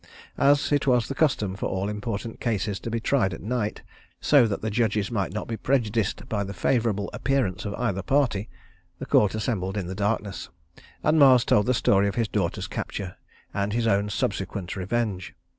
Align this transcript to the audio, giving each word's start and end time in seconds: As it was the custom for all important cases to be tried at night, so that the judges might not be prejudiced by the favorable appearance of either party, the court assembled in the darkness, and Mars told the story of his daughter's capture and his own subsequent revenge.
As 0.39 0.71
it 0.71 0.87
was 0.87 1.07
the 1.07 1.13
custom 1.13 1.55
for 1.55 1.67
all 1.67 1.87
important 1.87 2.39
cases 2.39 2.79
to 2.79 2.89
be 2.89 2.99
tried 2.99 3.35
at 3.35 3.43
night, 3.43 3.83
so 4.19 4.47
that 4.47 4.63
the 4.63 4.71
judges 4.71 5.11
might 5.11 5.31
not 5.31 5.47
be 5.47 5.55
prejudiced 5.55 6.27
by 6.27 6.43
the 6.43 6.55
favorable 6.55 7.11
appearance 7.13 7.65
of 7.65 7.75
either 7.75 8.01
party, 8.01 8.49
the 8.97 9.05
court 9.05 9.35
assembled 9.35 9.77
in 9.77 9.85
the 9.85 9.93
darkness, 9.93 10.49
and 11.03 11.19
Mars 11.19 11.45
told 11.45 11.67
the 11.67 11.75
story 11.75 12.07
of 12.07 12.15
his 12.15 12.27
daughter's 12.27 12.65
capture 12.65 13.15
and 13.53 13.73
his 13.73 13.85
own 13.85 14.09
subsequent 14.09 14.75
revenge. 14.75 15.35